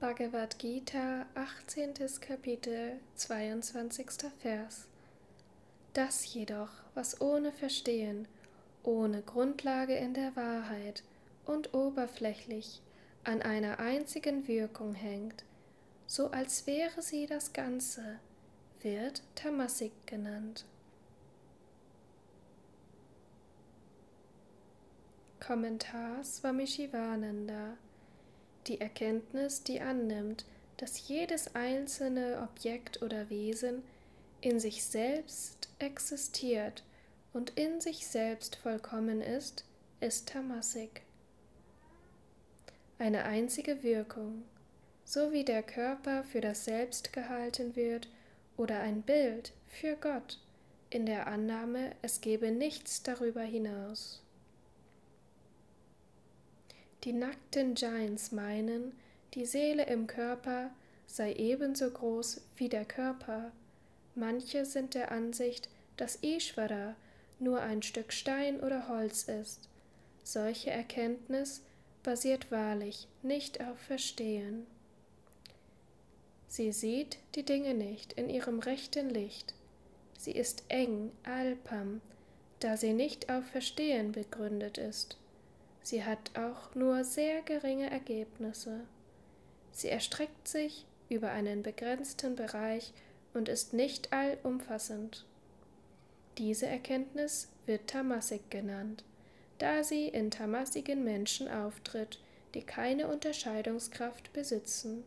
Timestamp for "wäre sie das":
16.66-17.52